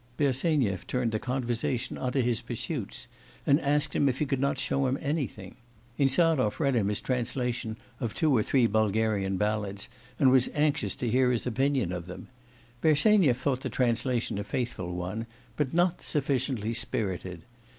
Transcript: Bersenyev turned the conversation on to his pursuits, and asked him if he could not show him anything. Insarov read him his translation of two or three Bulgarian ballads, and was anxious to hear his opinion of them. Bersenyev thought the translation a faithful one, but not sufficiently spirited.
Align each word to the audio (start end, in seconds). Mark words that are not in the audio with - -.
Bersenyev 0.17 0.87
turned 0.87 1.11
the 1.11 1.19
conversation 1.19 1.95
on 1.95 2.11
to 2.13 2.23
his 2.23 2.41
pursuits, 2.41 3.05
and 3.45 3.61
asked 3.61 3.95
him 3.95 4.09
if 4.09 4.17
he 4.17 4.25
could 4.25 4.39
not 4.39 4.57
show 4.57 4.87
him 4.87 4.97
anything. 4.99 5.57
Insarov 5.99 6.59
read 6.59 6.73
him 6.73 6.87
his 6.87 6.99
translation 6.99 7.77
of 7.99 8.15
two 8.15 8.35
or 8.35 8.41
three 8.41 8.65
Bulgarian 8.65 9.37
ballads, 9.37 9.89
and 10.17 10.31
was 10.31 10.49
anxious 10.55 10.95
to 10.95 11.07
hear 11.07 11.29
his 11.29 11.45
opinion 11.45 11.91
of 11.91 12.07
them. 12.07 12.29
Bersenyev 12.81 13.37
thought 13.37 13.61
the 13.61 13.69
translation 13.69 14.39
a 14.39 14.43
faithful 14.43 14.91
one, 14.95 15.27
but 15.55 15.71
not 15.71 16.01
sufficiently 16.01 16.73
spirited. 16.73 17.43